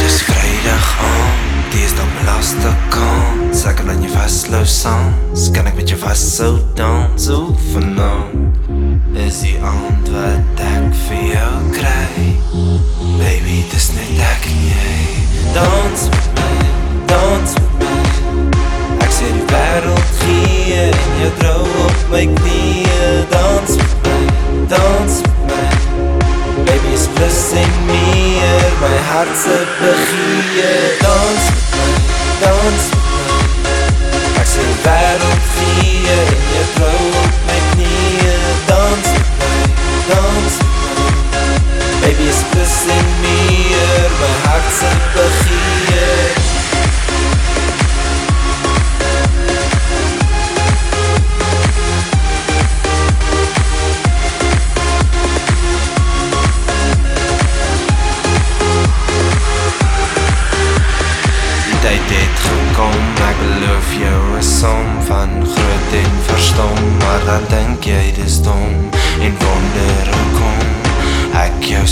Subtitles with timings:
[0.00, 1.38] Dis Vrydag aan,
[1.70, 6.54] die is dan laaste kant Sakker dan jy vastlou sans, kan ek met jou vasthou
[6.78, 7.28] dans.
[7.30, 11.49] Hoe vanaand is die aand wat ek vir jou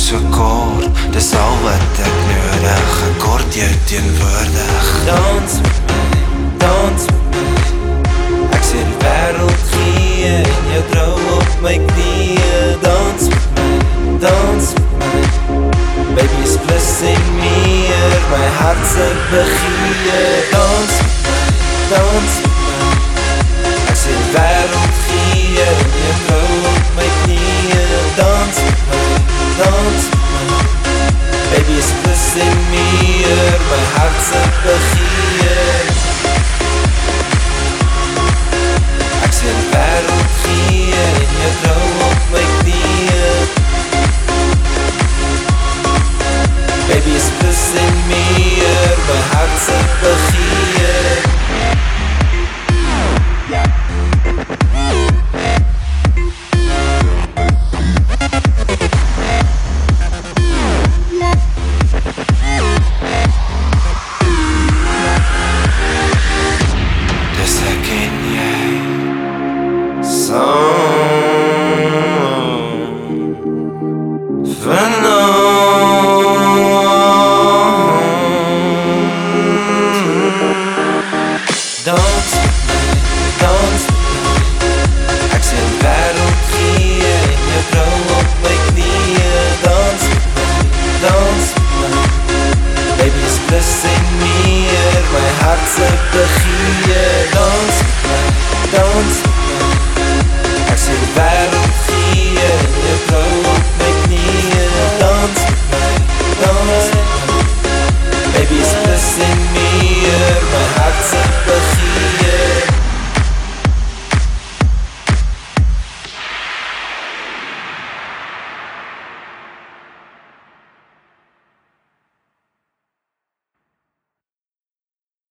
[0.09, 2.93] so kort Dis al wat ek nodig.
[3.07, 4.87] En kort jou teenwoordig.
[5.09, 5.57] Dans,
[6.63, 7.09] dans.
[8.57, 12.41] Ek sê die wereld gee En jou trouw op my knie
[12.85, 13.29] Dans,
[14.25, 14.75] dans.
[16.17, 18.21] Baby is plus en meer.
[18.33, 20.53] My hart se begeer.
[20.57, 21.01] Dans,
[21.93, 22.48] dans.
[33.73, 33.98] ปัญหา